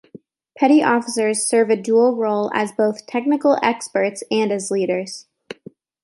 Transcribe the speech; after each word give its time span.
Petty 0.57 0.81
officers 0.81 1.45
serve 1.45 1.69
a 1.69 1.75
dual 1.75 2.15
role 2.15 2.49
as 2.55 2.71
both 2.71 3.05
technical 3.05 3.59
experts 3.61 4.23
and 4.31 4.51
as 4.51 4.71
leaders. 4.71 5.27